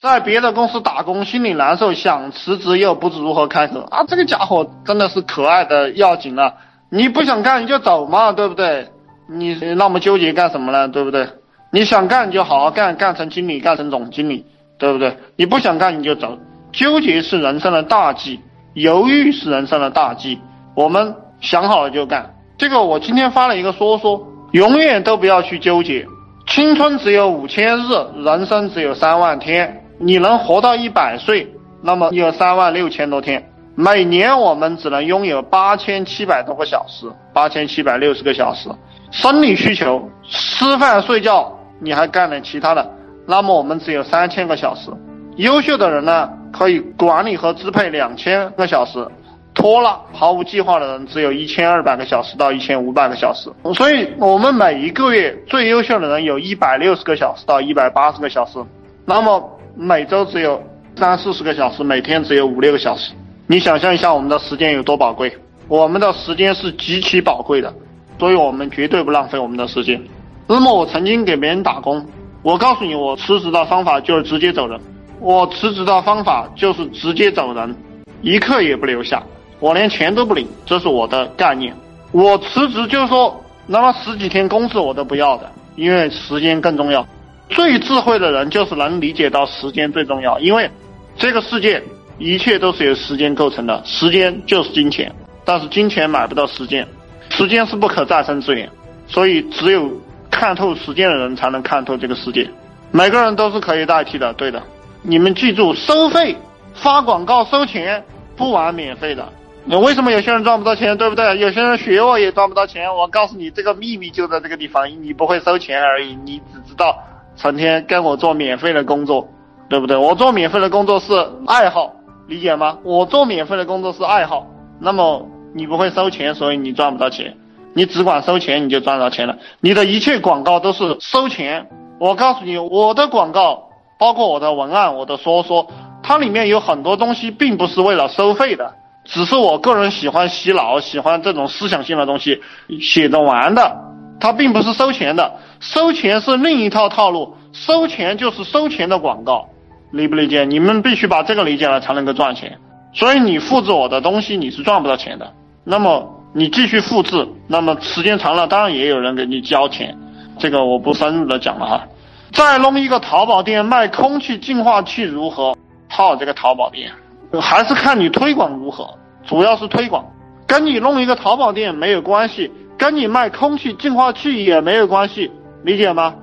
[0.00, 4.04] 在别的公司打工，心里难受，想辞职又不知如何开口啊！
[4.06, 6.54] 这个家伙真的是可爱的要紧了。
[6.88, 8.86] 你不想干你就走嘛，对不对？
[9.28, 10.86] 你那么纠结干什么呢？
[10.86, 11.26] 对不对？
[11.72, 14.46] 你想干你就好好干，干成经理，干成总经理，
[14.78, 15.16] 对不对？
[15.34, 16.38] 你不想干你就走。
[16.70, 18.38] 纠结是人生的大忌，
[18.74, 20.38] 犹豫是人生的大忌。
[20.76, 22.36] 我们想好了就干。
[22.56, 26.06] 这个我今天发了一个说说，永远都不要去纠结。
[26.46, 27.82] 青春只有五千日，
[28.24, 29.86] 人生只有三万天。
[30.00, 33.50] 你能活到一百岁，那么你有三万六千多天。
[33.74, 38.68] 每年我们只能拥有八千七百多个小时，八千七百六十个小时。
[39.10, 42.90] 生理需求，吃饭睡觉，你还干点其他的，
[43.26, 44.90] 那么我们只有三千个小时。
[45.36, 49.06] 优秀的人呢，可以管理和支配两千个小时。
[49.54, 53.50] 拖拉、毫无计划的人，只有一千二百个小时到一千五百个小时。
[53.74, 58.58] 所以，我们每一个月最优秀的人有一百六十个小时到一百八十个小时。
[59.04, 59.54] 那么。
[59.80, 60.60] 每周只有
[60.96, 63.12] 三四十个小时，每天只有五六个小时。
[63.46, 65.32] 你想象一下，我们的时间有多宝贵？
[65.68, 67.72] 我们的时间是极其宝贵的，
[68.18, 70.02] 所以我们绝对不浪费我们的时间。
[70.48, 72.04] 那么，我曾经给别人打工，
[72.42, 74.80] 我告诉你，我辞职的方法就是直接走人。
[75.20, 77.72] 我辞职的方法就是直接走人，
[78.20, 79.22] 一刻也不留下，
[79.60, 81.72] 我连钱都不领，这是我的概念。
[82.10, 87.06] 我辞职就是说，哪怕十几天工资我都不要的，因为时间更重要。
[87.48, 90.70] 最智慧的人就是能理解到时间最重要，因为
[91.16, 91.82] 这个世界
[92.18, 95.12] 一切都是由时间构成的，时间就是金钱，
[95.44, 96.86] 但是金钱买不到时间，
[97.30, 98.68] 时间是不可再生资源，
[99.06, 99.90] 所以只有
[100.30, 102.48] 看透时间的人才能看透这个世界。
[102.90, 104.62] 每个人都是可以代替的，对的。
[105.02, 106.36] 你们记住，收费
[106.74, 108.04] 发广告收钱，
[108.36, 109.26] 不玩免费的。
[109.64, 111.38] 你为什么有些人赚不到钱，对不对？
[111.38, 112.94] 有些人学我也赚不到钱。
[112.94, 116.96] 我告诉你，这个秘密就在这个地方，你不会收钱而已，你只知道。
[117.38, 119.28] 成天跟我做免费的工作，
[119.70, 119.96] 对不对？
[119.96, 121.14] 我做免费的工作是
[121.46, 121.92] 爱好，
[122.26, 122.78] 理解吗？
[122.82, 124.46] 我做免费的工作是爱好。
[124.80, 127.36] 那么你不会收钱，所以你赚不到钱。
[127.74, 129.36] 你只管收钱，你就赚到钱了。
[129.60, 131.68] 你的一切广告都是收钱。
[132.00, 133.68] 我告诉你，我的广告，
[133.98, 135.68] 包括我的文案、我的说说，
[136.02, 138.74] 它里面有很多东西并不是为了收费的，
[139.04, 142.42] 只是我个人喜欢洗脑，喜欢这种思想性的东西，
[142.80, 143.84] 写着玩的。
[144.20, 147.36] 它并不是收钱的，收钱是另一套套路，
[147.66, 149.48] 收钱就是收钱的广告，
[149.90, 150.44] 理不理解？
[150.44, 152.56] 你们必须把这个理解了才能够赚钱。
[152.92, 155.32] 所以你复制我的东西，你是赚不到钱的。
[155.64, 159.96] 那么你继续复制，那么时间长了，当然也有人给你交钱。
[160.38, 161.84] 这个我不深入的讲了哈。
[162.32, 165.56] 再弄一个淘宝店卖空气净化器如何？
[165.90, 166.92] 套这个淘宝店，
[167.40, 168.88] 还是看你推广如何，
[169.26, 170.04] 主要是推广，
[170.46, 172.52] 跟你弄一个淘宝店没有关系。
[172.78, 175.28] 跟你卖空气净化器也没有关系，
[175.64, 176.14] 理解吗？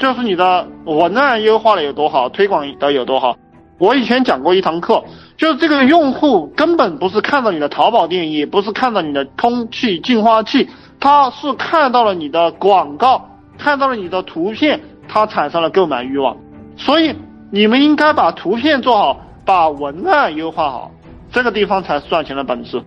[0.00, 3.36] 就是你的文案优化的有多好，推广的有多好。
[3.78, 5.04] 我以前讲过一堂课，
[5.36, 13.28] 就是这个用户根本不是看到你的淘宝店，也不是看到你的空气净化器，他是看到了你的广告，
[13.58, 16.34] 看到了你的图片，他产生了购买欲望。
[16.78, 17.14] 所以
[17.52, 20.90] 你们应该把图片做好，把文案优化好，
[21.30, 22.82] 这个地方才是赚钱的本质。